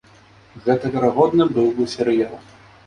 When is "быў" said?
1.59-1.71